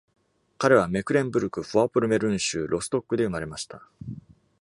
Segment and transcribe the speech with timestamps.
[0.57, 3.83] 彼はメクレンブルク＝フォアポンメルン州ロストックで生まれました。